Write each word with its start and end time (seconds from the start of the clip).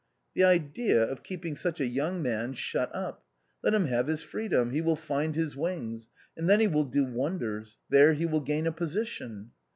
"The 0.35 0.43
idea 0.43 1.03
of 1.03 1.21
keeping 1.21 1.55
such 1.55 1.79
a 1.79 1.85
young 1.85 2.23
man 2.23 2.53
shut 2.55 2.89
up! 2.95 3.23
Let 3.63 3.75
him 3.75 3.85
have 3.85 4.07
his 4.07 4.23
freedom, 4.23 4.71
he 4.71 4.81
will 4.81 4.95
find 4.95 5.35
bis 5.35 5.55
wings, 5.55 6.09
and 6.35 6.49
then 6.49 6.59
he 6.59 6.65
will 6.67 6.85
do 6.85 7.05
wonders; 7.05 7.77
there 7.87 8.13
he 8.13 8.25
will 8.25 8.41
gain 8.41 8.65
a 8.65 8.71
position." 8.71 9.51